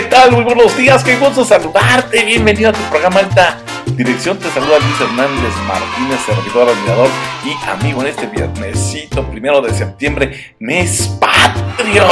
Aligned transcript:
¿qué 0.00 0.06
tal? 0.06 0.32
Muy 0.32 0.44
buenos 0.44 0.74
días, 0.78 1.04
qué 1.04 1.18
gusto 1.18 1.44
saludarte. 1.44 2.24
Bienvenido 2.24 2.70
a 2.70 2.72
tu 2.72 2.80
programa 2.88 3.20
Alta 3.20 3.58
Dirección. 3.96 4.38
Te 4.38 4.50
saluda 4.50 4.78
Luis 4.78 5.00
Hernández 5.00 5.54
Martínez, 5.66 6.20
servidor, 6.24 6.68
admirador 6.68 7.08
y 7.44 7.68
amigo 7.68 8.00
en 8.02 8.08
este 8.08 8.26
viernesito 8.26 9.24
primero 9.30 9.60
de 9.60 9.72
septiembre, 9.74 10.54
mes 10.58 11.08
patrio. 11.20 12.04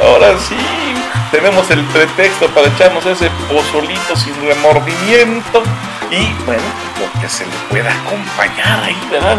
Ahora 0.00 0.38
sí, 0.38 0.56
tenemos 1.30 1.70
el 1.70 1.82
pretexto 1.84 2.48
para 2.48 2.68
echarnos 2.68 3.04
ese 3.06 3.30
pozolito 3.48 4.16
sin 4.16 4.34
remordimiento 4.46 5.62
y 6.10 6.44
bueno, 6.44 6.62
lo 7.00 7.20
que 7.20 7.28
se 7.28 7.44
le 7.44 7.52
pueda 7.70 7.92
acompañar 7.92 8.84
ahí, 8.84 8.96
¿verdad? 9.10 9.38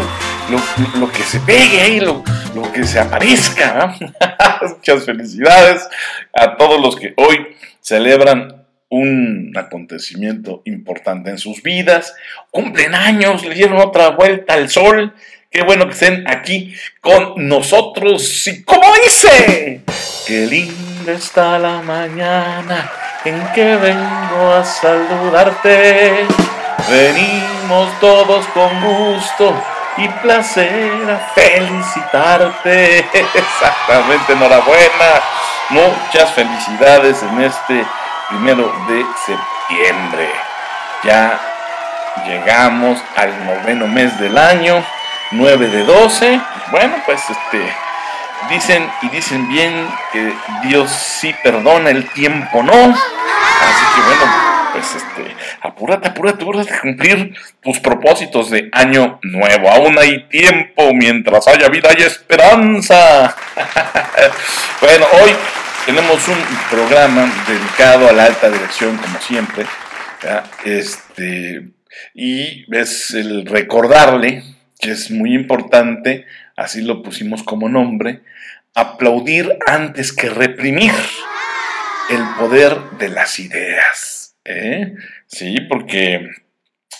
Lo, 1.00 1.10
que 1.10 1.22
se 1.22 1.40
pegue 1.40 1.80
ahí, 1.80 2.00
lo, 2.00 2.22
que 2.72 2.84
se 2.84 3.00
aparezca. 3.00 3.94
Muchas 4.62 5.04
felicidades 5.04 5.88
a 6.32 6.56
todos 6.56 6.80
los 6.80 6.96
que 6.96 7.14
hoy 7.16 7.56
celebran 7.80 8.65
un 8.88 9.52
acontecimiento 9.56 10.62
importante 10.64 11.30
en 11.30 11.38
sus 11.38 11.62
vidas, 11.62 12.14
cumplen 12.50 12.94
años, 12.94 13.44
le 13.44 13.54
dieron 13.54 13.78
otra 13.78 14.10
vuelta 14.10 14.54
al 14.54 14.70
sol. 14.70 15.14
Qué 15.50 15.62
bueno 15.62 15.86
que 15.86 15.92
estén 15.92 16.28
aquí 16.28 16.74
con 17.00 17.48
nosotros. 17.48 18.46
Y 18.46 18.62
como 18.62 18.86
dice, 19.04 19.80
qué 20.26 20.46
linda 20.46 21.12
está 21.12 21.58
la 21.58 21.80
mañana 21.82 22.90
en 23.24 23.52
que 23.54 23.76
vengo 23.76 24.52
a 24.52 24.64
saludarte. 24.64 26.26
Venimos 26.88 27.98
todos 28.00 28.46
con 28.48 28.80
gusto 28.80 29.54
y 29.96 30.08
placer 30.08 31.10
a 31.10 31.32
felicitarte. 31.34 32.98
Exactamente, 33.34 34.32
enhorabuena. 34.32 35.22
Muchas 35.70 36.32
felicidades 36.32 37.22
en 37.22 37.40
este 37.40 37.84
primero 38.28 38.72
de 38.88 39.04
septiembre. 39.24 40.28
Ya 41.04 41.40
llegamos 42.26 42.98
al 43.16 43.44
noveno 43.44 43.86
mes 43.86 44.18
del 44.18 44.36
año, 44.38 44.84
9 45.32 45.68
de 45.68 45.84
12. 45.84 46.40
Bueno, 46.70 46.96
pues 47.06 47.20
este 47.30 47.86
dicen 48.50 48.88
y 49.02 49.08
dicen 49.08 49.48
bien 49.48 49.88
que 50.12 50.32
Dios 50.62 50.90
sí 50.90 51.34
perdona, 51.42 51.90
el 51.90 52.08
tiempo 52.10 52.62
no. 52.62 52.72
Así 52.72 53.84
que 53.94 54.02
bueno, 54.02 54.32
pues 54.72 54.94
este, 54.94 55.36
apúrate, 55.62 56.08
apúrate, 56.08 56.42
apúrate 56.42 56.74
a 56.74 56.80
cumplir 56.80 57.34
tus 57.62 57.80
propósitos 57.80 58.50
de 58.50 58.68
año 58.72 59.18
nuevo. 59.22 59.70
Aún 59.70 59.98
hay 59.98 60.28
tiempo, 60.28 60.92
mientras 60.92 61.48
haya 61.48 61.68
vida 61.68 61.90
hay 61.90 62.02
esperanza. 62.02 63.34
bueno, 64.80 65.06
hoy 65.22 65.34
tenemos 65.86 66.26
un 66.26 66.36
programa 66.68 67.32
dedicado 67.46 68.08
a 68.08 68.12
la 68.12 68.24
alta 68.24 68.50
dirección, 68.50 68.96
como 68.96 69.20
siempre. 69.20 69.64
Este, 70.64 71.68
y 72.12 72.66
es 72.74 73.12
el 73.12 73.46
recordarle, 73.46 74.42
que 74.80 74.90
es 74.90 75.12
muy 75.12 75.32
importante, 75.34 76.26
así 76.56 76.82
lo 76.82 77.04
pusimos 77.04 77.44
como 77.44 77.68
nombre, 77.68 78.22
aplaudir 78.74 79.56
antes 79.64 80.12
que 80.12 80.28
reprimir 80.28 80.92
el 82.10 82.22
poder 82.36 82.76
de 82.98 83.08
las 83.08 83.38
ideas. 83.38 84.34
¿Eh? 84.44 84.92
Sí, 85.28 85.60
porque 85.68 86.30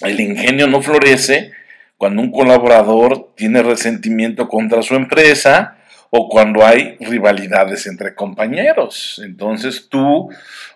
el 0.03 0.21
ingenio 0.21 0.69
no 0.69 0.81
florece 0.81 1.50
cuando 1.97 2.23
un 2.23 2.31
colaborador 2.31 3.34
tiene 3.37 3.62
resentimiento 3.65 4.48
contra 4.48 4.83
su 4.83 4.95
empresa 4.95 5.75
o 6.11 6.29
cuando 6.29 6.65
hay 6.65 6.97
rivalidades 7.01 7.87
entre 7.87 8.15
compañeros. 8.15 9.21
Entonces 9.25 9.89
tú, 9.89 10.31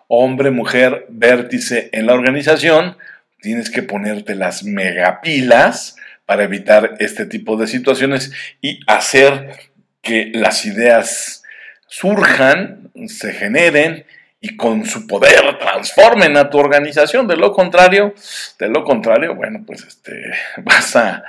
hombre, 0.09 0.51
mujer, 0.51 1.07
vértice 1.09 1.89
en 1.93 2.07
la 2.07 2.15
organización, 2.15 2.97
tienes 3.41 3.71
que 3.71 3.83
ponerte 3.83 4.35
las 4.35 4.65
megapilas 4.65 5.97
para 6.27 6.45
evitar 6.45 6.95
este 6.99 7.27
tipo 7.27 7.57
de 7.57 7.67
situaciones 7.67 8.33
y 8.61 8.81
hacer 8.87 9.71
que 10.03 10.31
las 10.35 10.65
ideas 10.65 11.43
surjan, 11.87 12.91
se 13.07 13.33
generen 13.33 14.05
y 14.41 14.57
con 14.57 14.87
su 14.87 15.07
poder 15.07 15.59
transformen 15.59 16.37
a 16.37 16.49
tu 16.49 16.59
organización. 16.59 17.27
De 17.27 17.37
lo 17.37 17.53
contrario, 17.53 18.15
de 18.59 18.69
lo 18.69 18.85
contrario, 18.85 19.35
bueno, 19.35 19.63
pues 19.67 19.85
este, 19.85 20.33
vas 20.59 20.97
a, 20.97 21.25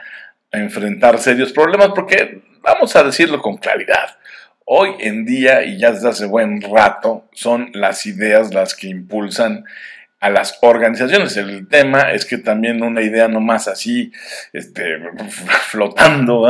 enfrentar 0.53 1.17
serios 1.17 1.53
problemas 1.53 1.91
porque 1.95 2.41
vamos 2.61 2.95
a 2.95 3.03
decirlo 3.03 3.41
con 3.41 3.57
claridad. 3.57 4.17
Hoy 4.65 4.95
en 4.99 5.25
día, 5.25 5.63
y 5.63 5.77
ya 5.77 5.91
desde 5.91 6.09
hace 6.09 6.25
buen 6.25 6.61
rato, 6.61 7.25
son 7.33 7.71
las 7.73 8.05
ideas 8.05 8.53
las 8.53 8.75
que 8.75 8.87
impulsan 8.87 9.65
a 10.19 10.29
las 10.29 10.59
organizaciones. 10.61 11.35
El 11.35 11.67
tema 11.67 12.11
es 12.11 12.25
que 12.25 12.37
también 12.37 12.83
una 12.83 13.01
idea 13.01 13.27
nomás 13.27 13.67
así, 13.67 14.11
este, 14.53 14.99
flotando, 15.67 16.47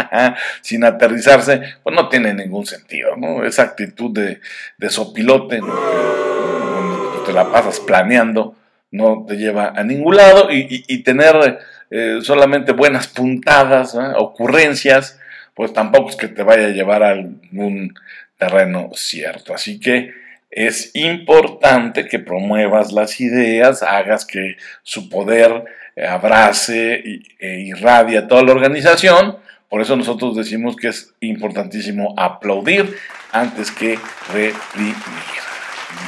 sin 0.60 0.84
aterrizarse, 0.84 1.62
pues 1.82 1.96
no 1.96 2.08
tiene 2.08 2.34
ningún 2.34 2.66
sentido, 2.66 3.16
¿no? 3.16 3.44
Esa 3.44 3.62
actitud 3.62 4.12
de, 4.12 4.40
de 4.76 4.90
sopilote, 4.90 5.56
donde 5.58 7.26
te 7.26 7.32
la 7.32 7.50
pasas 7.50 7.80
planeando, 7.80 8.54
no 8.90 9.24
te 9.26 9.36
lleva 9.36 9.72
a 9.74 9.82
ningún 9.84 10.16
lado 10.16 10.48
y, 10.50 11.02
tener 11.02 11.58
eh, 11.90 12.18
solamente 12.22 12.72
buenas 12.72 13.06
puntadas, 13.08 13.96
ocurrencias, 14.16 15.17
pues 15.58 15.72
tampoco 15.72 16.10
es 16.10 16.14
que 16.14 16.28
te 16.28 16.44
vaya 16.44 16.66
a 16.66 16.70
llevar 16.70 17.02
a 17.02 17.08
algún 17.08 17.92
terreno 18.38 18.90
cierto. 18.94 19.52
Así 19.52 19.80
que 19.80 20.12
es 20.52 20.92
importante 20.94 22.06
que 22.06 22.20
promuevas 22.20 22.92
las 22.92 23.20
ideas, 23.20 23.82
hagas 23.82 24.24
que 24.24 24.56
su 24.84 25.08
poder 25.08 25.64
abrace 26.08 27.02
e 27.40 27.58
irradie 27.58 28.18
a 28.18 28.28
toda 28.28 28.44
la 28.44 28.52
organización. 28.52 29.38
Por 29.68 29.82
eso 29.82 29.96
nosotros 29.96 30.36
decimos 30.36 30.76
que 30.76 30.86
es 30.88 31.12
importantísimo 31.18 32.14
aplaudir 32.16 32.96
antes 33.32 33.72
que 33.72 33.98
reprimir. 34.32 34.94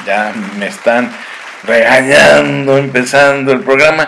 Ya 0.05 0.33
me 0.57 0.67
están 0.67 1.11
regañando 1.65 2.77
empezando 2.77 3.51
el 3.51 3.59
programa. 3.59 4.07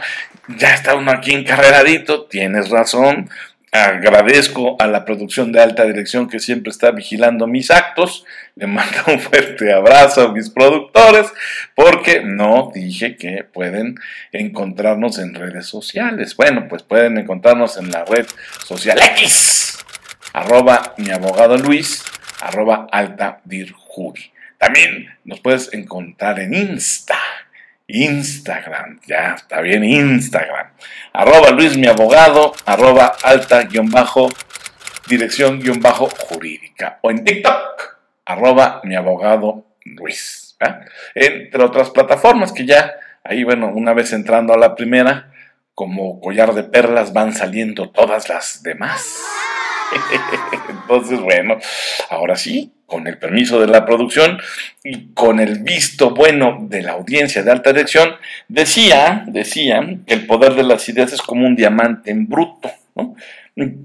Ya 0.58 0.74
está 0.74 0.96
uno 0.96 1.12
aquí 1.12 1.34
encarreradito, 1.34 2.28
tienes 2.28 2.70
razón, 2.70 3.30
Agradezco 3.74 4.76
a 4.78 4.86
la 4.86 5.04
producción 5.04 5.52
de 5.52 5.60
alta 5.60 5.84
dirección 5.86 6.30
que 6.30 6.40
siempre 6.40 6.70
está 6.70 6.92
vigilando 6.92 7.48
mis 7.48 7.72
actos. 7.72 8.24
Le 8.54 8.68
mando 8.68 9.00
un 9.08 9.20
fuerte 9.20 9.74
abrazo 9.74 10.22
a 10.22 10.32
mis 10.32 10.52
productores 10.52 11.34
porque 11.74 12.22
no 12.24 12.70
dije 12.72 13.18
que 13.18 13.44
pueden 13.44 13.96
encontrarnos 14.32 15.18
en 15.18 15.34
redes 15.34 15.66
sociales. 15.66 16.36
Bueno, 16.38 16.68
pues 16.70 16.84
pueden 16.84 17.18
encontrarnos 17.18 17.78
en 17.78 17.90
la 17.90 18.06
red 18.06 18.28
social 18.64 19.00
X, 19.02 19.80
arroba 20.34 20.94
mi 20.98 21.10
abogado 21.10 21.58
Luis, 21.58 22.04
arroba 22.42 22.88
alta 22.92 23.42
También 24.60 25.18
nos 25.26 25.40
puedes 25.40 25.74
encontrar 25.74 26.40
en 26.40 26.54
Insta 26.54 27.18
Instagram, 27.88 29.00
ya 29.06 29.36
está 29.36 29.62
bien, 29.62 29.84
Instagram. 29.84 30.68
Arroba 31.12 31.52
Luis 31.52 31.78
mi 31.78 31.88
abogado, 31.88 32.54
arroba 32.66 33.16
alta 33.24 33.64
guion 33.64 33.90
bajo, 33.90 34.30
dirección 35.08 35.60
guion 35.60 35.82
bajo 35.82 36.10
jurídica. 36.10 37.00
O 37.02 37.12
en 37.12 37.24
TikTok, 37.24 38.00
arroba 38.26 38.82
mi 38.84 38.96
abogado 38.96 39.66
Luis. 39.86 40.58
Entre 41.14 41.64
otras 41.64 41.90
plataformas 41.90 42.52
que 42.54 42.66
ya, 42.66 42.94
ahí 43.24 43.44
bueno, 43.44 43.68
una 43.68 43.94
vez 43.94 44.14
entrando 44.14 44.54
a 44.54 44.58
la 44.58 44.76
primera, 44.76 45.32
como 45.74 46.22
collar 46.22 46.54
de 46.54 46.64
perlas 46.64 47.14
van 47.14 47.34
saliendo 47.34 47.90
todas 47.90 48.30
las 48.30 48.64
demás. 48.64 49.04
Entonces, 50.70 51.20
bueno, 51.20 51.58
ahora 52.10 52.36
sí, 52.36 52.72
con 52.86 53.08
el 53.08 53.18
permiso 53.18 53.60
de 53.60 53.68
la 53.68 53.86
producción 53.86 54.40
y 54.84 55.14
con 55.14 55.40
el 55.40 55.60
visto 55.60 56.12
bueno 56.12 56.60
de 56.62 56.84
la 56.84 56.94
audiencia 56.94 57.44
de 57.44 57.52
alta 57.52 57.72
dirección, 57.72 58.16
decía, 58.48 59.24
decía 59.28 59.98
que 60.06 60.14
el 60.14 60.26
poder 60.26 60.56
de 60.56 60.64
las 60.64 60.88
ideas 60.90 61.14
es 61.14 61.22
como 61.22 61.46
un 61.48 61.56
diamante 61.56 62.12
en 62.12 62.28
bruto, 62.28 62.72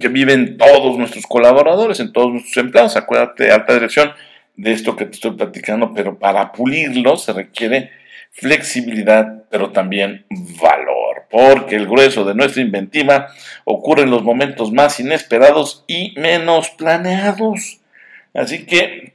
que 0.00 0.08
viven 0.08 0.56
todos 0.56 0.98
nuestros 0.98 1.26
colaboradores, 1.26 2.00
en 2.00 2.12
todos 2.12 2.32
nuestros 2.32 2.56
empleados. 2.56 2.96
Acuérdate, 2.96 3.50
alta 3.50 3.74
dirección, 3.74 4.12
de 4.58 4.72
esto 4.72 4.96
que 4.96 5.06
te 5.06 5.12
estoy 5.12 5.30
platicando, 5.32 5.94
pero 5.94 6.18
para 6.18 6.52
pulirlo 6.52 7.16
se 7.16 7.32
requiere 7.32 7.90
flexibilidad, 8.32 9.44
pero 9.50 9.70
también 9.70 10.26
valor, 10.60 10.97
porque 11.30 11.76
el 11.76 11.86
grueso 11.86 12.24
de 12.24 12.34
nuestra 12.34 12.62
inventiva 12.62 13.28
ocurre 13.64 14.02
en 14.02 14.10
los 14.10 14.22
momentos 14.22 14.72
más 14.72 14.98
inesperados 15.00 15.84
y 15.86 16.14
menos 16.16 16.70
planeados. 16.70 17.80
Así 18.34 18.64
que 18.64 19.14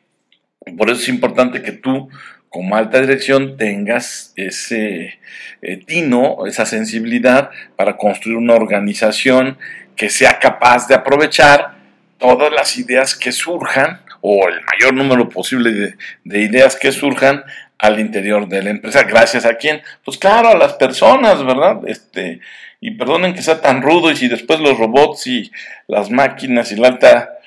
por 0.78 0.90
eso 0.90 1.02
es 1.02 1.10
importante 1.10 1.62
que 1.62 1.72
tú, 1.72 2.10
como 2.50 2.76
alta 2.76 3.02
dirección, 3.02 3.58
tengas 3.58 4.34
ese 4.36 5.20
eh, 5.62 5.78
tino, 5.86 6.46
esa 6.46 6.66
sensibilidad 6.66 7.50
para 7.76 7.98
construir 7.98 8.38
una 8.38 8.56
organización 8.56 9.58
que 9.96 10.10
sea 10.10 10.40
capaz 10.40 10.88
de 10.88 10.96
aprovechar 10.96 11.76
todas 12.18 12.52
las 12.54 12.78
ideas 12.78 13.16
que 13.16 13.32
surjan 13.32 14.02
o 14.22 14.48
el 14.48 14.62
mayor 14.62 14.94
número 14.94 15.28
posible 15.28 15.72
de, 15.72 15.96
de 16.24 16.42
ideas 16.42 16.78
que 16.78 16.92
surjan 16.94 17.44
al 17.78 18.00
interior 18.00 18.48
de 18.48 18.64
la 18.64 18.70
empresa. 18.70 19.04
Gracias 19.04 19.46
a 19.46 19.56
quién? 19.56 19.82
Pues 20.04 20.18
claro, 20.18 20.50
a 20.50 20.58
las 20.58 20.74
personas, 20.74 21.44
¿verdad? 21.44 21.82
Este, 21.88 22.40
y 22.80 22.92
perdonen 22.92 23.34
que 23.34 23.42
sea 23.42 23.62
tan 23.62 23.82
rudo 23.82 24.12
y 24.12 24.16
si 24.16 24.28
después 24.28 24.60
los 24.60 24.78
robots 24.78 25.28
y 25.28 25.52
las 25.88 26.10
máquinas 26.10 26.72
y 26.72 26.76
la 26.76 26.90
alta 26.90 27.40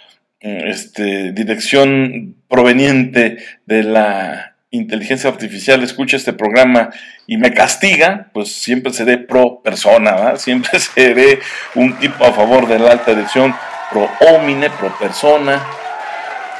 mm, 0.42 0.66
este, 0.66 1.32
dirección 1.32 2.36
proveniente 2.48 3.38
de 3.66 3.82
la 3.82 4.56
inteligencia 4.70 5.30
artificial 5.30 5.82
escucha 5.82 6.16
este 6.16 6.32
programa 6.32 6.90
y 7.26 7.36
me 7.36 7.52
castiga, 7.52 8.28
pues 8.32 8.52
siempre 8.52 8.92
seré 8.92 9.18
pro 9.18 9.60
persona, 9.62 10.12
¿verdad? 10.12 10.36
siempre 10.38 10.78
seré 10.78 11.40
un 11.74 11.98
tipo 11.98 12.24
a 12.24 12.32
favor 12.32 12.66
de 12.66 12.78
la 12.78 12.92
alta 12.92 13.12
dirección, 13.12 13.54
pro 13.90 14.08
homine, 14.20 14.70
pro 14.70 14.96
persona, 14.98 15.64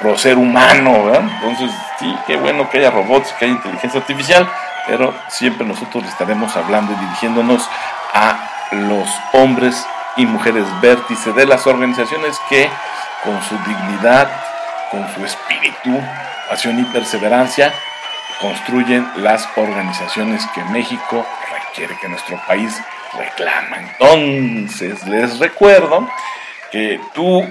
pro 0.01 0.17
ser 0.19 0.37
humano, 0.37 1.07
¿verdad? 1.07 1.31
Entonces, 1.35 1.71
sí, 1.99 2.15
qué 2.27 2.37
bueno 2.37 2.69
que 2.71 2.79
haya 2.79 2.91
robots, 2.91 3.33
que 3.39 3.47
haya 3.47 3.55
inteligencia 3.55 4.01
artificial, 4.01 4.49
pero 4.87 5.15
siempre 5.29 5.67
nosotros 5.67 6.05
estaremos 6.05 6.57
hablando 6.57 6.93
y 6.93 6.97
dirigiéndonos 6.97 7.69
a 8.15 8.37
los 8.73 9.09
hombres 9.33 9.87
y 10.17 10.27
mujeres 10.27 10.65
vértice 10.81 11.33
de 11.33 11.47
las 11.47 11.67
organizaciones 11.67 12.39
que 12.49 12.69
con 13.25 13.43
su 13.43 13.57
dignidad, 13.59 14.29
con 14.91 15.07
su 15.15 15.25
espíritu, 15.25 16.01
pasión 16.49 16.79
y 16.79 16.85
perseverancia 16.85 17.73
construyen 18.41 19.07
las 19.17 19.49
organizaciones 19.57 20.47
que 20.55 20.63
México 20.65 21.27
requiere, 21.53 21.97
que 22.01 22.09
nuestro 22.09 22.39
país 22.47 22.81
reclama. 23.17 23.79
Entonces, 23.79 25.07
les 25.07 25.39
recuerdo 25.39 26.09
que 26.71 27.01
tú, 27.15 27.49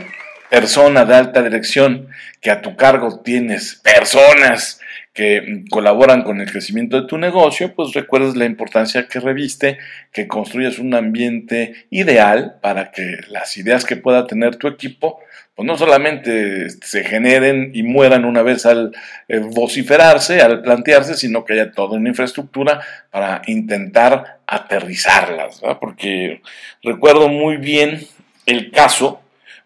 persona 0.49 1.05
de 1.05 1.15
alta 1.15 1.41
dirección, 1.41 2.07
que 2.41 2.51
a 2.51 2.61
tu 2.61 2.75
cargo 2.75 3.21
tienes 3.21 3.75
personas 3.75 4.79
que 5.15 5.63
colaboran 5.69 6.23
con 6.23 6.41
el 6.41 6.51
crecimiento 6.51 6.99
de 6.99 7.07
tu 7.07 7.17
negocio, 7.17 7.73
pues 7.73 7.93
recuerdes 7.93 8.35
la 8.35 8.43
importancia 8.43 9.07
que 9.07 9.21
reviste, 9.21 9.77
que 10.11 10.27
construyas 10.27 10.77
un 10.77 10.93
ambiente 10.93 11.87
ideal 11.89 12.57
para 12.61 12.91
que 12.91 13.19
las 13.29 13.55
ideas 13.55 13.85
que 13.85 13.95
pueda 13.95 14.27
tener 14.27 14.57
tu 14.57 14.67
equipo, 14.67 15.19
pues 15.55 15.65
no 15.65 15.77
solamente 15.77 16.69
se 16.69 17.05
generen 17.05 17.71
y 17.73 17.83
mueran 17.83 18.25
una 18.25 18.41
vez 18.41 18.65
al 18.65 18.91
eh, 19.29 19.39
vociferarse, 19.39 20.41
al 20.41 20.61
plantearse, 20.61 21.13
sino 21.13 21.45
que 21.45 21.53
haya 21.53 21.71
toda 21.71 21.97
una 21.97 22.09
infraestructura 22.09 22.81
para 23.09 23.41
intentar 23.47 24.39
aterrizarlas, 24.45 25.61
porque 25.79 26.41
recuerdo 26.83 27.29
muy 27.29 27.55
bien 27.55 28.05
el 28.45 28.69
caso 28.69 29.21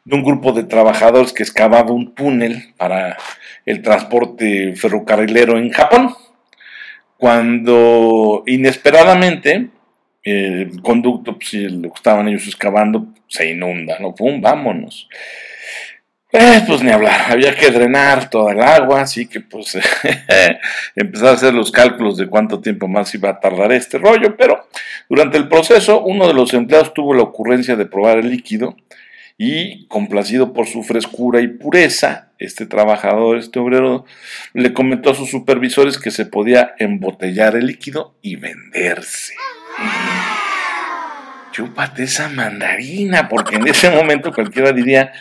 de 0.09 0.15
un 0.15 0.23
grupo 0.23 0.51
de 0.53 0.63
trabajadores 0.63 1.33
que 1.33 1.43
excavaba 1.43 1.91
un 1.91 2.15
túnel 2.15 2.73
para 2.77 3.15
el 3.65 3.83
transporte 3.83 4.75
ferrocarrilero 4.75 5.57
en 5.59 5.69
Japón, 5.69 6.15
cuando 7.15 8.43
inesperadamente 8.47 9.69
el 10.23 10.81
conducto, 10.81 11.37
pues, 11.37 11.53
lo 11.53 11.93
estaban 11.93 12.27
ellos 12.27 12.47
excavando, 12.47 13.07
se 13.27 13.51
inunda, 13.51 13.99
¿no? 13.99 14.15
¡Pum! 14.15 14.41
¡Vámonos! 14.41 15.07
Eh, 16.31 16.63
pues 16.65 16.83
ni 16.83 16.91
hablar, 16.91 17.31
había 17.31 17.55
que 17.55 17.71
drenar 17.71 18.29
toda 18.29 18.53
el 18.53 18.61
agua, 18.61 19.01
así 19.01 19.27
que 19.27 19.39
pues 19.41 19.75
empezar 20.95 21.29
a 21.29 21.31
hacer 21.31 21.55
los 21.55 21.71
cálculos 21.71 22.17
de 22.17 22.27
cuánto 22.27 22.61
tiempo 22.61 22.87
más 22.87 23.13
iba 23.15 23.29
a 23.29 23.39
tardar 23.39 23.71
este 23.71 23.97
rollo, 23.97 24.37
pero 24.37 24.67
durante 25.09 25.37
el 25.37 25.47
proceso 25.47 26.01
uno 26.01 26.27
de 26.27 26.35
los 26.35 26.53
empleados 26.53 26.93
tuvo 26.93 27.15
la 27.15 27.23
ocurrencia 27.23 27.75
de 27.75 27.87
probar 27.87 28.19
el 28.19 28.29
líquido 28.29 28.75
y 29.41 29.87
complacido 29.87 30.51
por 30.51 30.67
su 30.67 30.83
frescura 30.83 31.39
y 31.39 31.47
pureza, 31.47 32.27
este 32.39 32.65
trabajador, 32.65 33.37
este 33.37 33.57
obrero, 33.57 34.05
le 34.53 34.73
comentó 34.73 35.11
a 35.11 35.15
sus 35.15 35.29
supervisores 35.29 35.97
que 35.97 36.11
se 36.11 36.25
podía 36.25 36.75
embotellar 36.77 37.55
el 37.55 37.67
líquido 37.67 38.15
y 38.21 38.35
venderse. 38.35 39.33
Chúpate 41.53 42.03
esa 42.03 42.27
mandarina, 42.27 43.29
porque 43.29 43.55
en 43.55 43.67
ese 43.69 43.89
momento 43.89 44.33
cualquiera 44.33 44.73
diría, 44.73 45.13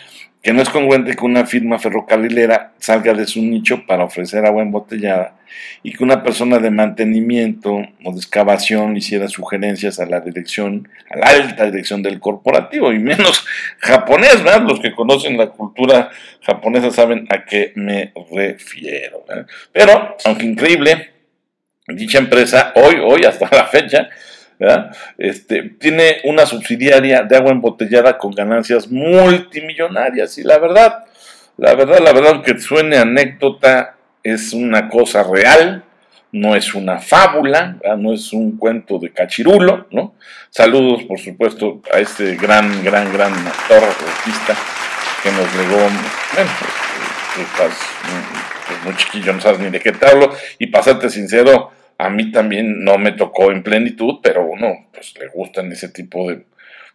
que 0.43 0.51
no 0.51 0.61
es 0.61 0.69
congruente 0.69 1.15
que 1.15 1.25
una 1.25 1.45
firma 1.45 1.79
ferrocarrilera 1.79 2.73
salga 2.77 3.13
de 3.13 3.25
su 3.25 3.41
nicho 3.41 3.85
para 3.87 4.03
ofrecer 4.03 4.45
agua 4.45 4.63
embotellada 4.63 5.38
y 5.83 5.93
que 5.93 6.03
una 6.03 6.23
persona 6.23 6.59
de 6.59 6.71
mantenimiento 6.71 7.71
o 8.03 8.11
de 8.11 8.17
excavación 8.17 8.97
hiciera 8.97 9.27
sugerencias 9.27 9.99
a 9.99 10.05
la 10.05 10.19
dirección, 10.19 10.89
a 11.09 11.17
la 11.17 11.25
alta 11.27 11.65
dirección 11.65 12.01
del 12.03 12.19
corporativo 12.19 12.91
y 12.91 12.99
menos 12.99 13.45
japonés, 13.79 14.43
¿verdad? 14.43 14.63
Los 14.67 14.79
que 14.79 14.93
conocen 14.93 15.37
la 15.37 15.47
cultura 15.47 16.09
japonesa 16.41 16.91
saben 16.91 17.27
a 17.29 17.45
qué 17.45 17.73
me 17.75 18.13
refiero. 18.31 19.25
Pero, 19.71 20.17
aunque 20.25 20.45
increíble, 20.45 21.11
dicha 21.87 22.19
empresa 22.19 22.73
hoy, 22.75 22.95
hoy 23.03 23.25
hasta 23.25 23.49
la 23.55 23.65
fecha, 23.65 24.09
este, 25.17 25.63
tiene 25.79 26.17
una 26.25 26.45
subsidiaria 26.45 27.23
de 27.23 27.37
agua 27.37 27.51
embotellada 27.51 28.17
con 28.17 28.31
ganancias 28.31 28.89
multimillonarias 28.89 30.37
y 30.37 30.43
la 30.43 30.57
verdad, 30.57 31.05
la 31.57 31.75
verdad, 31.75 31.99
la 32.03 32.11
verdad, 32.11 32.43
que 32.43 32.59
suene 32.59 32.97
anécdota, 32.97 33.95
es 34.33 34.53
una 34.53 34.89
cosa 34.89 35.23
real, 35.23 35.83
no 36.31 36.55
es 36.55 36.75
una 36.75 36.99
fábula, 36.99 37.77
no 37.97 38.13
es 38.13 38.33
un 38.33 38.57
cuento 38.57 38.99
de 38.99 39.11
cachirulo, 39.11 39.87
¿no? 39.91 40.15
Saludos, 40.49 41.03
por 41.03 41.19
supuesto, 41.19 41.81
a 41.93 41.99
este 41.99 42.35
gran, 42.35 42.83
gran, 42.83 43.11
gran 43.11 43.33
actor, 43.33 43.83
artista 43.83 44.55
que 45.23 45.31
nos 45.31 45.55
legó, 45.55 45.77
bueno, 45.77 46.51
tú 47.35 47.41
estás 47.41 47.77
pues, 48.67 48.83
muy 48.85 48.95
chiquillo, 48.95 49.33
no 49.33 49.41
sabes 49.41 49.59
ni 49.59 49.69
de 49.69 49.79
qué 49.79 49.91
te 49.91 50.05
hablo, 50.05 50.33
y 50.57 50.67
pasarte 50.67 51.09
sincero, 51.09 51.71
a 51.97 52.09
mí 52.09 52.31
también 52.31 52.83
no 52.83 52.97
me 52.97 53.11
tocó 53.11 53.51
en 53.51 53.63
plenitud, 53.63 54.19
pero 54.23 54.45
uno 54.45 54.87
pues 54.93 55.13
le 55.19 55.27
gustan 55.27 55.71
ese 55.71 55.89
tipo 55.89 56.29
de, 56.29 56.45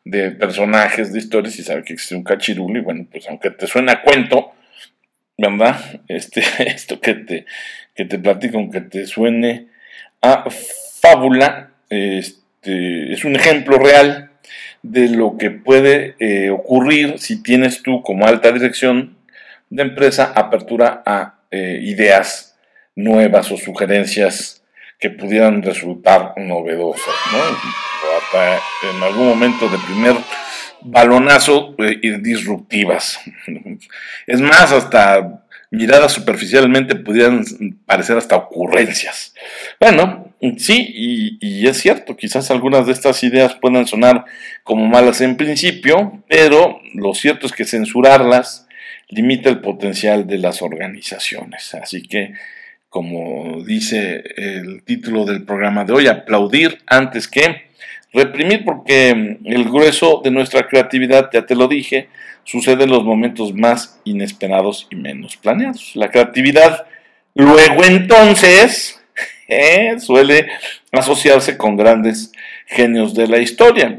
de 0.04 0.30
personajes, 0.30 1.12
de 1.12 1.18
historias 1.18 1.58
y 1.58 1.62
sabe 1.62 1.82
que 1.82 1.92
existe 1.92 2.14
un 2.14 2.24
cachirulo 2.24 2.78
y 2.78 2.82
bueno, 2.82 3.06
pues 3.10 3.28
aunque 3.28 3.50
te 3.50 3.66
suena 3.66 4.00
cuento, 4.00 4.52
¿verdad? 5.38 6.00
Este, 6.08 6.42
esto 6.66 7.00
que 7.00 7.14
te, 7.14 7.46
que 7.94 8.04
te 8.04 8.18
platico, 8.18 8.58
aunque 8.58 8.80
te 8.80 9.06
suene 9.06 9.68
a 10.20 10.48
fábula, 11.00 11.70
este, 11.90 13.12
es 13.12 13.24
un 13.24 13.36
ejemplo 13.36 13.78
real 13.78 14.30
de 14.82 15.08
lo 15.08 15.38
que 15.38 15.50
puede 15.50 16.14
eh, 16.18 16.50
ocurrir 16.50 17.18
si 17.18 17.42
tienes 17.42 17.82
tú 17.82 18.02
como 18.02 18.26
alta 18.26 18.52
dirección 18.52 19.16
de 19.70 19.82
empresa 19.82 20.32
apertura 20.34 21.02
a 21.06 21.38
eh, 21.50 21.80
ideas 21.82 22.56
nuevas 22.94 23.50
o 23.50 23.56
sugerencias 23.56 24.62
que 25.00 25.10
pudieran 25.10 25.62
resultar 25.62 26.34
novedosas, 26.36 27.14
¿no? 27.32 27.38
en 28.90 29.02
algún 29.02 29.28
momento 29.28 29.68
de 29.68 29.78
primer 29.78 30.16
balonazo 30.84 31.74
eh, 31.78 31.98
y 32.02 32.10
disruptivas. 32.20 33.20
Es 34.26 34.40
más, 34.40 34.72
hasta 34.72 35.44
miradas 35.70 36.12
superficialmente 36.12 36.94
pudieran 36.94 37.44
parecer 37.84 38.16
hasta 38.16 38.36
ocurrencias. 38.36 39.34
Bueno, 39.80 40.32
sí, 40.56 40.86
y, 40.94 41.38
y, 41.40 41.66
es 41.66 41.78
cierto, 41.78 42.16
quizás 42.16 42.50
algunas 42.50 42.86
de 42.86 42.92
estas 42.92 43.22
ideas 43.24 43.54
puedan 43.56 43.86
sonar 43.86 44.24
como 44.62 44.86
malas 44.86 45.20
en 45.20 45.36
principio, 45.36 46.22
pero 46.28 46.80
lo 46.94 47.12
cierto 47.14 47.46
es 47.46 47.52
que 47.52 47.64
censurarlas 47.64 48.66
limita 49.08 49.50
el 49.50 49.60
potencial 49.60 50.26
de 50.26 50.38
las 50.38 50.62
organizaciones. 50.62 51.74
Así 51.74 52.02
que 52.02 52.34
como 52.94 53.64
dice 53.64 54.22
el 54.36 54.84
título 54.84 55.24
del 55.24 55.42
programa 55.42 55.84
de 55.84 55.92
hoy, 55.92 56.06
aplaudir 56.06 56.78
antes 56.86 57.26
que 57.26 57.64
reprimir, 58.14 58.64
porque 58.64 59.38
el 59.44 59.64
grueso 59.64 60.22
de 60.24 60.30
nuestra 60.30 60.66
creatividad, 60.66 61.28
ya 61.32 61.44
te 61.44 61.56
lo 61.56 61.68
dije, 61.68 62.08
sucede 62.44 62.84
en 62.84 62.90
los 62.90 63.04
momentos 63.04 63.52
más 63.52 64.00
inesperados 64.04 64.86
y 64.90 64.96
menos 64.96 65.36
planeados. 65.36 65.96
La 65.96 66.10
creatividad 66.10 66.86
luego 67.34 67.84
entonces 67.84 69.02
eh, 69.48 69.98
suele 69.98 70.46
asociarse 70.92 71.58
con 71.58 71.76
grandes 71.76 72.32
genios 72.66 73.14
de 73.14 73.26
la 73.26 73.38
historia. 73.38 73.98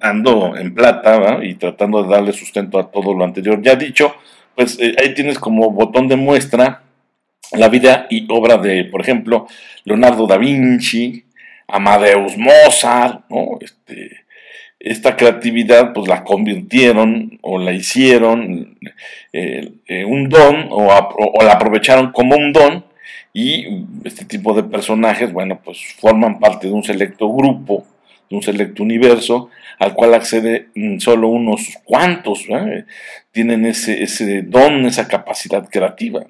Ando 0.00 0.56
en 0.56 0.74
plata 0.74 1.38
y 1.42 1.54
tratando 1.54 2.02
de 2.02 2.10
darle 2.10 2.32
sustento 2.32 2.78
a 2.78 2.90
todo 2.90 3.14
lo 3.14 3.24
anterior 3.24 3.62
ya 3.62 3.74
dicho, 3.74 4.14
pues 4.54 4.78
eh, 4.78 4.94
ahí 4.98 5.14
tienes 5.14 5.38
como 5.38 5.70
botón 5.70 6.08
de 6.08 6.16
muestra 6.16 6.82
la 7.52 7.68
vida 7.68 8.06
y 8.10 8.26
obra 8.30 8.58
de, 8.58 8.84
por 8.84 9.00
ejemplo, 9.00 9.46
Leonardo 9.84 10.26
da 10.26 10.36
Vinci, 10.36 11.24
Amadeus 11.72 12.36
Mozart, 12.36 13.24
¿no? 13.30 13.58
Este, 13.60 14.22
esta 14.78 15.16
creatividad 15.16 15.92
pues 15.92 16.08
la 16.08 16.24
convirtieron 16.24 17.38
o 17.42 17.58
la 17.58 17.72
hicieron 17.72 18.78
eh, 19.32 19.72
eh, 19.86 20.04
un 20.04 20.28
don 20.28 20.66
o, 20.70 20.88
o, 20.88 21.44
la 21.44 21.52
aprovecharon 21.52 22.12
como 22.12 22.36
un 22.36 22.52
don 22.52 22.84
y 23.32 23.86
este 24.04 24.24
tipo 24.24 24.52
de 24.54 24.64
personajes, 24.64 25.32
bueno, 25.32 25.60
pues 25.64 25.78
forman 25.98 26.38
parte 26.38 26.66
de 26.66 26.72
un 26.72 26.82
selecto 26.82 27.32
grupo 27.32 27.86
un 28.36 28.42
selecto 28.42 28.82
universo 28.82 29.50
al 29.78 29.94
cual 29.94 30.14
accede 30.14 30.68
mm, 30.74 30.98
solo 30.98 31.28
unos 31.28 31.78
cuantos, 31.84 32.46
tienen 33.32 33.66
ese, 33.66 34.02
ese 34.02 34.42
don, 34.42 34.84
esa 34.84 35.08
capacidad 35.08 35.68
creativa. 35.68 36.24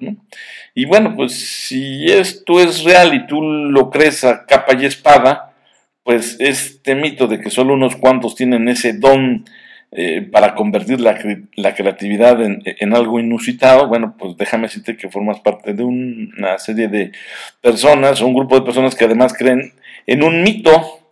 Y 0.73 0.85
bueno, 0.85 1.15
pues 1.15 1.33
si 1.33 2.05
esto 2.05 2.59
es 2.59 2.83
real 2.83 3.13
y 3.13 3.27
tú 3.27 3.41
lo 3.41 3.89
crees 3.89 4.23
a 4.23 4.45
capa 4.45 4.75
y 4.79 4.85
espada, 4.85 5.53
pues 6.03 6.37
este 6.39 6.95
mito 6.95 7.27
de 7.27 7.39
que 7.39 7.49
solo 7.49 7.73
unos 7.73 7.95
cuantos 7.95 8.35
tienen 8.35 8.67
ese 8.67 8.93
don 8.93 9.45
eh, 9.95 10.21
para 10.23 10.55
convertir 10.55 10.99
la, 10.99 11.15
creatividad 11.75 12.41
en, 12.41 12.93
algo 12.95 13.19
inusitado, 13.19 13.87
bueno, 13.87 14.15
pues 14.17 14.35
déjame 14.37 14.63
decirte 14.63 14.97
que 14.97 15.09
formas 15.09 15.39
parte 15.39 15.75
de 15.75 15.83
una 15.83 16.57
serie 16.57 16.87
de 16.87 17.11
personas, 17.61 18.21
un 18.21 18.33
grupo 18.33 18.55
de 18.55 18.65
personas 18.65 18.95
que 18.95 19.05
además 19.05 19.35
creen 19.37 19.73
en 20.07 20.23
un 20.23 20.41
mito, 20.41 21.02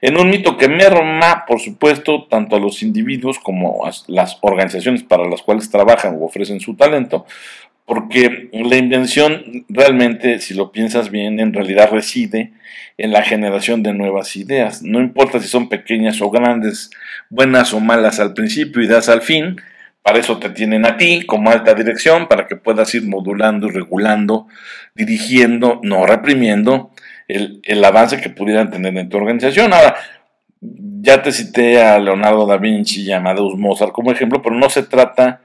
en 0.00 0.18
un 0.18 0.30
mito 0.30 0.56
que 0.56 0.68
merma, 0.68 1.44
por 1.46 1.60
supuesto, 1.60 2.26
tanto 2.28 2.56
a 2.56 2.60
los 2.60 2.82
individuos 2.82 3.38
como 3.38 3.86
a 3.86 3.90
las 4.08 4.38
organizaciones 4.40 5.02
para 5.02 5.28
las 5.28 5.42
cuales 5.42 5.70
trabajan 5.70 6.16
o 6.18 6.24
ofrecen 6.24 6.60
su 6.60 6.74
talento, 6.74 7.26
porque 7.84 8.48
la 8.52 8.76
invención 8.76 9.64
realmente, 9.68 10.38
si 10.38 10.54
lo 10.54 10.70
piensas 10.70 11.10
bien, 11.10 11.40
en 11.40 11.52
realidad 11.52 11.90
reside 11.90 12.52
en 12.96 13.12
la 13.12 13.22
generación 13.22 13.82
de 13.82 13.92
nuevas 13.92 14.36
ideas. 14.36 14.82
No 14.82 15.00
importa 15.00 15.40
si 15.40 15.48
son 15.48 15.68
pequeñas 15.68 16.20
o 16.20 16.30
grandes, 16.30 16.90
buenas 17.30 17.72
o 17.72 17.80
malas 17.80 18.20
al 18.20 18.34
principio 18.34 18.82
y 18.82 18.86
das 18.86 19.08
al 19.08 19.22
fin, 19.22 19.56
para 20.02 20.18
eso 20.18 20.38
te 20.38 20.50
tienen 20.50 20.86
a 20.86 20.96
ti 20.96 21.24
como 21.26 21.50
alta 21.50 21.74
dirección, 21.74 22.28
para 22.28 22.46
que 22.46 22.56
puedas 22.56 22.94
ir 22.94 23.02
modulando 23.04 23.66
y 23.66 23.72
regulando, 23.72 24.46
dirigiendo, 24.94 25.80
no 25.82 26.06
reprimiendo 26.06 26.89
el, 27.34 27.60
el 27.64 27.84
avance 27.84 28.20
que 28.20 28.30
pudieran 28.30 28.70
tener 28.70 28.96
en 28.96 29.08
tu 29.08 29.16
organización. 29.16 29.72
Ahora, 29.72 29.96
ya 30.60 31.22
te 31.22 31.32
cité 31.32 31.82
a 31.82 31.98
Leonardo 31.98 32.46
da 32.46 32.56
Vinci 32.56 33.02
y 33.02 33.12
a 33.12 33.16
Amadeus 33.16 33.56
Mozart 33.56 33.92
como 33.92 34.12
ejemplo, 34.12 34.42
pero 34.42 34.54
no 34.54 34.68
se 34.68 34.82
trata 34.82 35.40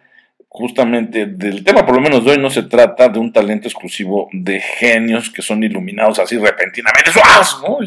justamente 0.49 1.25
del 1.25 1.65
tema, 1.65 1.85
por 1.85 1.95
lo 1.95 2.01
menos 2.01 2.23
de 2.23 2.31
hoy, 2.31 2.37
no 2.37 2.49
se 2.49 2.63
trata 2.63 3.09
de 3.09 3.19
un 3.19 3.33
talento 3.33 3.67
exclusivo 3.67 4.29
de 4.31 4.61
genios 4.61 5.29
que 5.29 5.41
son 5.41 5.63
iluminados 5.63 6.17
así 6.19 6.37
repentinamente, 6.37 7.11
¿no? 7.61 7.79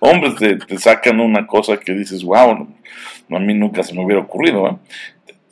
hombres 0.00 0.34
te, 0.34 0.56
te, 0.56 0.78
sacan 0.78 1.20
una 1.20 1.46
cosa 1.46 1.76
que 1.76 1.92
dices, 1.92 2.24
wow, 2.24 2.68
a 3.30 3.38
mí 3.38 3.54
nunca 3.54 3.84
se 3.84 3.94
me 3.94 4.04
hubiera 4.04 4.22
ocurrido. 4.22 4.68
¿eh? 4.68 4.76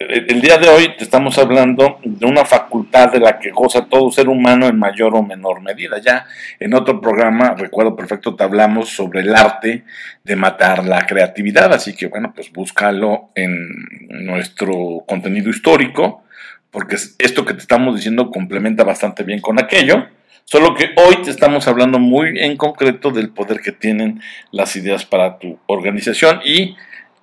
El 0.01 0.41
día 0.41 0.57
de 0.57 0.67
hoy 0.71 0.97
te 0.97 1.05
estamos 1.05 1.37
hablando 1.37 1.99
de 2.03 2.25
una 2.25 2.47
facultad 2.47 3.13
de 3.13 3.21
la 3.21 3.39
que 3.39 3.51
goza 3.51 3.85
todo 3.85 4.11
ser 4.11 4.31
humano 4.31 4.67
en 4.67 4.79
mayor 4.79 5.15
o 5.15 5.23
menor 5.23 5.61
medida. 5.61 5.99
Ya 5.99 6.25
en 6.59 6.73
otro 6.73 7.03
programa, 7.03 7.55
recuerdo 7.55 7.95
perfecto, 7.95 8.35
te 8.35 8.43
hablamos 8.43 8.89
sobre 8.89 9.21
el 9.21 9.35
arte 9.35 9.85
de 10.25 10.37
matar 10.37 10.85
la 10.85 11.05
creatividad, 11.05 11.71
así 11.75 11.95
que 11.95 12.07
bueno, 12.07 12.33
pues 12.35 12.51
búscalo 12.51 13.29
en 13.35 13.69
nuestro 14.09 15.05
contenido 15.07 15.51
histórico, 15.51 16.25
porque 16.71 16.97
esto 17.19 17.45
que 17.45 17.53
te 17.53 17.61
estamos 17.61 17.95
diciendo 17.95 18.31
complementa 18.31 18.85
bastante 18.85 19.23
bien 19.23 19.43
con 19.43 19.63
aquello. 19.63 20.07
Solo 20.45 20.75
que 20.75 20.95
hoy 20.97 21.23
te 21.23 21.31
estamos 21.31 21.69
hablando 21.69 21.99
muy 21.99 22.39
en 22.41 22.57
concreto 22.57 23.11
del 23.11 23.31
poder 23.31 23.61
que 23.61 23.73
tienen 23.73 24.23
las 24.51 24.75
ideas 24.77 25.05
para 25.05 25.39
tu 25.39 25.59
organización 25.67 26.41
y 26.43 26.75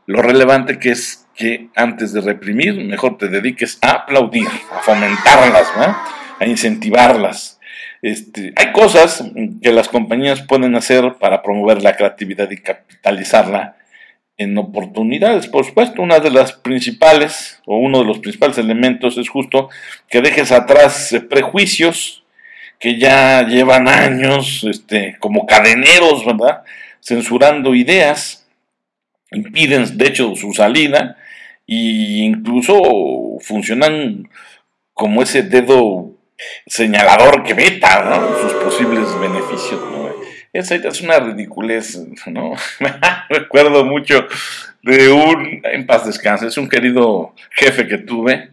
lo 0.05 0.22
relevante 0.22 0.77
que 0.77 0.91
es 0.91 1.26
que 1.38 1.70
antes 1.75 2.12
de 2.13 2.22
reprimir, 2.22 2.74
mejor 2.84 3.17
te 3.17 3.27
dediques 3.27 3.77
a 3.82 3.91
aplaudir, 3.91 4.48
a 4.72 4.79
fomentarlas, 4.79 5.67
a 6.39 6.46
incentivarlas. 6.48 7.60
Este, 8.01 8.53
hay 8.56 8.72
cosas 8.72 9.24
que 9.62 9.72
las 9.72 9.88
compañías 9.88 10.41
pueden 10.41 10.75
hacer 10.75 11.15
para 11.20 11.44
promover 11.44 11.84
la 11.84 11.96
creatividad 11.96 12.50
y 12.50 12.58
capitalizarla 12.58 13.77
en 14.38 14.58
oportunidades. 14.58 15.48
Por 15.48 15.63
supuesto, 15.63 16.01
una 16.01 16.20
de 16.20 16.32
las 16.32 16.53
principales, 16.53 17.62
o 17.65 17.77
uno 17.77 18.00
de 18.00 18.06
los 18.06 18.20
principales 18.20 18.58
elementos 18.58 19.17
es 19.17 19.29
justo 19.29 19.70
que 20.10 20.22
dejes 20.22 20.51
atrás 20.51 21.15
prejuicios 21.29 22.24
que 22.79 22.98
ya 22.98 23.44
llevan 23.48 23.88
años 23.88 24.63
este, 24.63 25.17
como 25.20 25.46
cadeneros, 25.46 26.25
¿verdad? 26.25 26.63
Censurando 27.00 27.74
ideas, 27.75 28.48
impiden 29.32 29.98
de 29.98 30.08
hecho 30.08 30.36
su 30.36 30.53
salida 30.53 31.17
y 31.68 32.24
incluso 32.24 33.38
funcionan 33.42 34.30
como 34.94 35.22
ese 35.22 35.44
dedo 35.44 36.14
señalador 36.66 37.44
que 37.44 37.54
veta 37.54 38.20
sus 38.42 38.54
posibles 38.54 39.08
beneficios. 39.20 39.82
Esa 40.54 40.76
es 40.76 41.02
una 41.02 41.20
ridiculez, 41.20 42.02
¿no? 42.26 42.54
Recuerdo 43.30 43.86
mucho 43.86 44.26
de 44.82 45.10
un, 45.10 45.62
en 45.64 45.86
paz 45.86 46.06
descanse, 46.06 46.48
es 46.48 46.58
un 46.58 46.70
querido 46.70 47.36
jefe 47.52 47.88
que 47.88 47.98
tuve, 47.98 48.52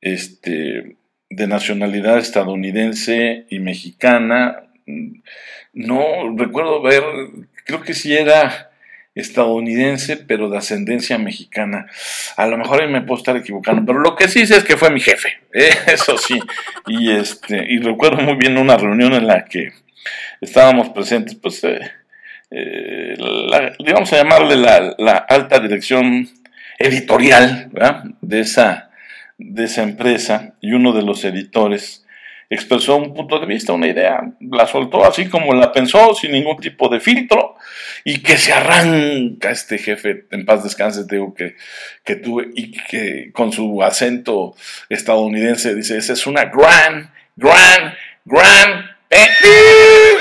este, 0.00 0.96
de 1.28 1.46
nacionalidad 1.46 2.18
estadounidense 2.18 3.44
y 3.50 3.58
mexicana. 3.58 4.64
No 5.74 6.34
recuerdo 6.34 6.80
ver, 6.80 7.04
creo 7.66 7.82
que 7.82 7.94
sí 7.94 8.16
era 8.16 8.67
estadounidense, 9.18 10.16
pero 10.16 10.48
de 10.48 10.58
ascendencia 10.58 11.18
mexicana. 11.18 11.86
A 12.36 12.46
lo 12.46 12.56
mejor 12.56 12.80
ahí 12.80 12.88
me 12.88 13.02
puedo 13.02 13.18
estar 13.18 13.36
equivocando, 13.36 13.84
pero 13.84 13.98
lo 13.98 14.14
que 14.14 14.28
sí 14.28 14.46
sé 14.46 14.56
es 14.56 14.64
que 14.64 14.76
fue 14.76 14.90
mi 14.90 15.00
jefe, 15.00 15.40
¿eh? 15.52 15.70
eso 15.86 16.16
sí. 16.16 16.40
Y, 16.86 17.10
este, 17.10 17.64
y 17.68 17.78
recuerdo 17.78 18.22
muy 18.22 18.36
bien 18.36 18.56
una 18.56 18.76
reunión 18.76 19.12
en 19.14 19.26
la 19.26 19.44
que 19.44 19.72
estábamos 20.40 20.90
presentes, 20.90 21.34
pues, 21.34 21.62
eh, 21.64 21.80
eh 22.50 23.16
vamos 23.92 24.12
a 24.12 24.16
llamarle 24.16 24.56
la, 24.56 25.16
alta 25.28 25.58
dirección 25.58 26.28
editorial 26.78 27.70
de 28.20 28.40
esa, 28.40 28.90
de 29.36 29.64
esa 29.64 29.82
empresa 29.82 30.54
y 30.60 30.72
uno 30.72 30.92
de 30.92 31.02
los 31.02 31.24
editores 31.24 32.06
expresó 32.50 32.96
un 32.96 33.14
punto 33.14 33.38
de 33.38 33.46
vista, 33.46 33.72
una 33.72 33.88
idea, 33.88 34.20
la 34.40 34.66
soltó 34.66 35.04
así 35.04 35.28
como 35.28 35.52
la 35.54 35.70
pensó, 35.72 36.14
sin 36.14 36.32
ningún 36.32 36.58
tipo 36.58 36.88
de 36.88 37.00
filtro, 37.00 37.56
y 38.04 38.22
que 38.22 38.38
se 38.38 38.52
arranca 38.52 39.50
este 39.50 39.78
jefe, 39.78 40.26
en 40.30 40.46
paz 40.46 40.64
descanse, 40.64 41.04
digo, 41.08 41.34
que, 41.34 41.56
que 42.04 42.16
tuve, 42.16 42.48
y 42.54 42.72
que 42.72 43.30
con 43.32 43.52
su 43.52 43.82
acento 43.82 44.54
estadounidense 44.88 45.74
dice, 45.74 45.98
esa 45.98 46.14
es 46.14 46.26
una 46.26 46.46
gran, 46.46 47.12
gran, 47.36 47.94
gran 48.24 48.98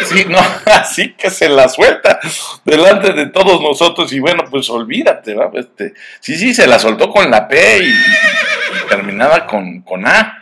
Sí, 0.05 0.25
no, 0.29 0.39
así 0.65 1.13
que 1.13 1.29
se 1.29 1.49
la 1.49 1.67
suelta 1.67 2.19
delante 2.63 3.13
de 3.13 3.27
todos 3.27 3.61
nosotros 3.61 4.11
y 4.13 4.19
bueno, 4.19 4.45
pues 4.49 4.69
olvídate, 4.69 5.33
¿va? 5.33 5.51
Este, 5.53 5.93
sí, 6.19 6.37
sí, 6.37 6.53
se 6.53 6.67
la 6.67 6.79
soltó 6.79 7.09
con 7.09 7.29
la 7.29 7.47
P 7.47 7.79
y, 7.79 8.87
terminada 8.87 9.45
con, 9.45 9.81
con 9.81 10.07
A. 10.07 10.41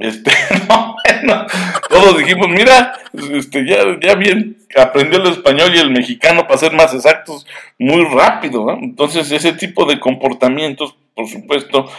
Este, 0.00 0.30
no, 0.68 0.96
bueno, 1.04 1.46
todos 1.88 2.18
dijimos, 2.18 2.48
mira, 2.48 2.94
este, 3.32 3.66
ya, 3.66 3.78
ya 4.00 4.14
bien 4.14 4.56
aprendió 4.76 5.20
el 5.20 5.32
español 5.32 5.74
y 5.74 5.78
el 5.78 5.90
mexicano 5.90 6.46
para 6.46 6.58
ser 6.58 6.72
más 6.72 6.94
exactos 6.94 7.46
muy 7.78 8.04
rápido. 8.04 8.70
Entonces, 8.70 9.30
ese 9.32 9.52
tipo 9.52 9.86
de 9.86 9.98
comportamientos, 9.98 10.94
por 11.14 11.26
supuesto, 11.28 11.90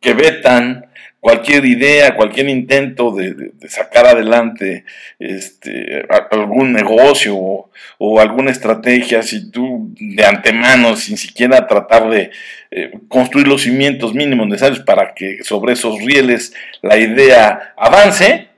que 0.00 0.14
vetan 0.14 0.86
cualquier 1.22 1.64
idea, 1.66 2.16
cualquier 2.16 2.48
intento 2.48 3.12
de, 3.12 3.52
sacar 3.68 4.06
adelante 4.06 4.84
este, 5.20 6.04
algún 6.32 6.72
negocio 6.72 7.36
o, 7.36 8.18
alguna 8.18 8.50
estrategia, 8.50 9.22
si 9.22 9.48
tú 9.48 9.94
de 10.00 10.26
antemano, 10.26 10.96
sin 10.96 11.16
siquiera 11.16 11.68
tratar 11.68 12.10
de 12.10 12.32
eh, 12.72 12.90
construir 13.06 13.46
los 13.46 13.62
cimientos 13.62 14.14
mínimos 14.14 14.48
necesarios 14.48 14.80
para 14.80 15.14
que 15.14 15.44
sobre 15.44 15.74
esos 15.74 16.00
rieles 16.00 16.54
la 16.82 16.96
idea 16.96 17.72
avance, 17.76 18.48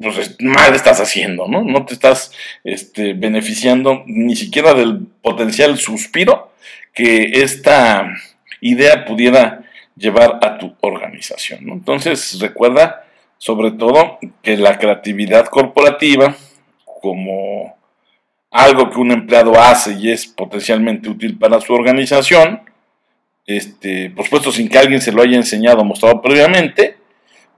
pues 0.00 0.36
mal 0.38 0.72
estás 0.72 1.00
haciendo, 1.00 1.48
¿no? 1.48 1.64
No 1.64 1.84
te 1.84 1.94
estás 1.94 2.30
este, 2.62 3.14
beneficiando 3.14 4.04
ni 4.06 4.36
siquiera 4.36 4.72
del 4.74 5.00
potencial 5.20 5.78
suspiro 5.78 6.52
que 6.92 7.42
esta 7.42 8.14
idea 8.60 9.04
pudiera 9.04 9.63
llevar 9.96 10.38
a 10.42 10.58
tu 10.58 10.74
organización. 10.80 11.68
Entonces, 11.68 12.38
recuerda 12.40 13.04
sobre 13.38 13.72
todo 13.72 14.18
que 14.42 14.56
la 14.56 14.78
creatividad 14.78 15.46
corporativa, 15.46 16.34
como 16.84 17.76
algo 18.50 18.90
que 18.90 18.98
un 18.98 19.10
empleado 19.10 19.60
hace 19.60 19.94
y 19.94 20.10
es 20.10 20.26
potencialmente 20.26 21.08
útil 21.08 21.38
para 21.38 21.60
su 21.60 21.74
organización, 21.74 22.62
este, 23.46 24.10
por 24.10 24.24
supuesto 24.24 24.52
sin 24.52 24.68
que 24.68 24.78
alguien 24.78 25.02
se 25.02 25.12
lo 25.12 25.22
haya 25.22 25.36
enseñado 25.36 25.80
o 25.80 25.84
mostrado 25.84 26.22
previamente, 26.22 26.96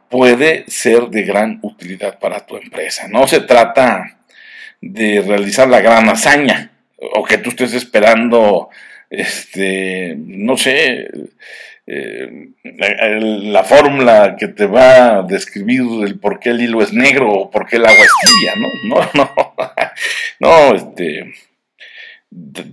puede 0.08 0.64
ser 0.68 1.08
de 1.08 1.22
gran 1.22 1.58
utilidad 1.62 2.18
para 2.18 2.46
tu 2.46 2.56
empresa. 2.56 3.08
No 3.08 3.26
se 3.28 3.40
trata 3.40 4.18
de 4.80 5.22
realizar 5.22 5.68
la 5.68 5.80
gran 5.80 6.08
hazaña 6.08 6.72
o 6.98 7.24
que 7.24 7.38
tú 7.38 7.50
estés 7.50 7.74
esperando, 7.74 8.70
este, 9.10 10.16
no 10.18 10.56
sé, 10.56 11.08
eh, 11.88 12.48
la 12.64 13.62
fórmula 13.62 14.36
que 14.36 14.48
te 14.48 14.66
va 14.66 15.18
a 15.18 15.22
describir 15.22 15.82
el 16.04 16.18
por 16.18 16.40
qué 16.40 16.50
el 16.50 16.60
hilo 16.60 16.82
es 16.82 16.92
negro 16.92 17.30
o 17.30 17.50
por 17.50 17.66
qué 17.66 17.76
el 17.76 17.86
agua 17.86 18.04
es 18.04 18.12
tibia, 18.22 18.54
¿no? 18.56 18.66
No, 19.14 19.30
no, 20.40 20.70
no, 20.70 20.74
este, 20.74 21.32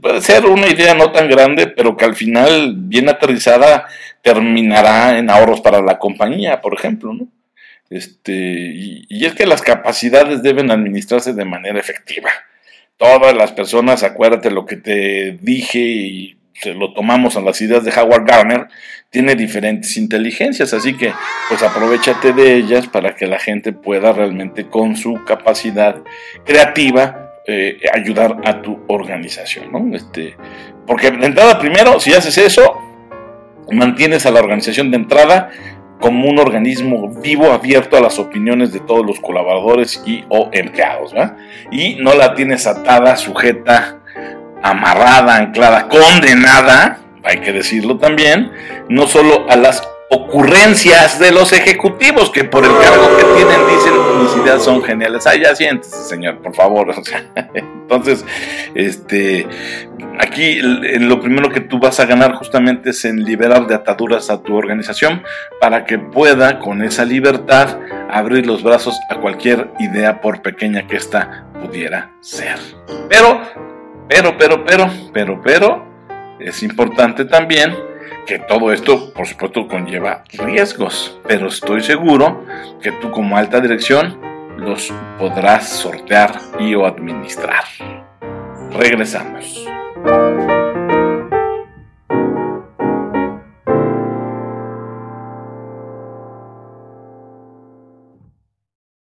puede 0.02 0.22
ser 0.22 0.46
una 0.48 0.68
idea 0.68 0.96
no 0.96 1.12
tan 1.12 1.30
grande, 1.30 1.68
pero 1.68 1.96
que 1.96 2.06
al 2.06 2.16
final, 2.16 2.74
bien 2.76 3.08
aterrizada, 3.08 3.86
terminará 4.24 5.18
en 5.20 5.30
ahorros 5.30 5.62
para 5.62 5.82
la 5.82 6.00
compañía, 6.00 6.62
por 6.62 6.74
ejemplo, 6.74 7.14
¿no? 7.14 7.28
Este, 7.90 8.34
y, 8.34 9.06
y 9.10 9.26
es 9.26 9.34
que 9.34 9.46
las 9.46 9.62
capacidades 9.62 10.42
deben 10.42 10.72
administrarse 10.72 11.34
de 11.34 11.46
manera 11.46 11.80
efectiva. 11.80 12.32
Todas 12.98 13.36
las 13.36 13.52
personas, 13.52 14.02
acuérdate 14.02 14.50
lo 14.50 14.66
que 14.66 14.78
te 14.78 15.38
dije 15.40 15.80
y 15.80 16.38
se 16.54 16.74
lo 16.74 16.94
tomamos 16.94 17.36
a 17.36 17.42
las 17.42 17.62
ideas 17.62 17.84
de 17.84 17.92
Howard 17.92 18.26
Gardner, 18.26 18.68
tiene 19.10 19.36
diferentes 19.36 19.96
inteligencias, 19.98 20.74
así 20.74 20.96
que 20.96 21.14
pues 21.50 21.62
aprovechate 21.62 22.34
de 22.34 22.56
ellas 22.56 22.88
para 22.88 23.16
que 23.16 23.28
la 23.28 23.40
gente 23.40 23.74
pueda 23.74 24.12
realmente 24.12 24.68
con 24.68 24.96
su 24.96 25.24
capacidad 25.26 26.02
creativa 26.46 27.34
eh, 27.46 27.80
ayudar 27.94 28.38
a 28.46 28.62
tu 28.62 28.80
organización, 28.88 29.72
¿no? 29.72 29.96
Este, 29.96 30.36
porque 30.88 31.12
de 31.12 31.26
entrada, 31.26 31.60
primero, 31.60 32.00
si 32.00 32.14
haces 32.14 32.38
eso, 32.38 32.78
mantienes 33.72 34.26
a 34.26 34.32
la 34.32 34.40
organización 34.40 34.92
de 34.92 34.98
entrada 34.98 35.52
como 36.00 36.30
un 36.30 36.40
organismo 36.40 37.10
vivo, 37.22 37.52
abierto 37.52 37.96
a 37.96 38.02
las 38.02 38.20
opiniones 38.20 38.74
de 38.74 38.80
todos 38.82 39.06
los 39.06 39.20
colaboradores 39.20 40.04
y 40.06 40.26
o 40.28 40.50
empleados. 40.52 41.14
Y 41.72 41.96
no 41.96 42.14
la 42.14 42.34
tienes 42.34 42.68
atada, 42.68 43.16
sujeta, 43.16 44.03
amarrada, 44.64 45.36
anclada, 45.36 45.88
condenada, 45.88 47.00
hay 47.24 47.38
que 47.40 47.54
decirlo 47.54 47.98
también, 47.98 48.52
no 48.90 49.08
solo 49.08 49.46
a 49.50 49.56
las 49.56 49.84
ocurrencias 50.10 51.20
de 51.20 51.32
los 51.32 51.54
ejecutivos 51.54 52.30
que 52.30 52.44
por 52.44 52.64
el 52.64 52.72
cargo 52.72 53.18
que 53.18 53.24
tienen 53.36 53.68
dicen 53.68 53.94
mis 54.22 54.44
ideas 54.44 54.64
son 54.64 54.84
geniales. 54.84 55.26
Ah, 55.26 55.36
ya 55.36 55.56
siéntese, 55.56 56.04
señor, 56.04 56.40
por 56.40 56.54
favor. 56.54 56.94
entonces, 57.56 58.24
este, 58.76 59.48
aquí 60.20 60.60
lo 60.62 61.20
primero 61.20 61.50
que 61.50 61.62
tú 61.62 61.80
vas 61.80 62.00
a 62.00 62.06
ganar 62.06 62.34
justamente 62.36 62.92
es 62.92 63.06
en 63.06 63.24
liberar 63.24 63.66
de 63.66 63.76
ataduras 63.76 64.30
a 64.30 64.44
tu 64.44 64.56
organización 64.56 65.24
para 65.60 65.86
que 65.86 65.98
pueda 65.98 66.60
con 66.60 66.84
esa 66.84 67.06
libertad 67.06 67.80
abrir 68.12 68.46
los 68.46 68.62
brazos 68.62 69.00
a 69.10 69.16
cualquier 69.16 69.70
idea 69.80 70.22
por 70.22 70.42
pequeña 70.42 70.86
que 70.86 70.98
ésta 70.98 71.46
pudiera 71.60 72.12
ser. 72.22 72.58
Pero, 73.10 73.42
pero, 74.08 74.38
pero, 74.38 74.66
pero, 74.66 74.90
pero, 75.14 75.42
pero, 75.42 75.86
es 76.40 76.64
importante 76.64 77.26
también 77.26 77.76
que 78.26 78.40
todo 78.40 78.72
esto, 78.72 79.14
por 79.14 79.28
supuesto, 79.28 79.68
conlleva 79.68 80.24
riesgos, 80.32 81.20
pero 81.28 81.48
estoy 81.48 81.82
seguro 81.82 82.46
que 82.82 82.92
tú 82.94 83.12
como 83.12 83.38
alta 83.38 83.60
dirección 83.60 84.20
los 84.58 84.94
podrás 85.18 85.68
sortear 85.70 86.40
y 86.60 86.76
o 86.76 86.86
administrar. 86.86 87.64
Regresamos. 88.72 89.66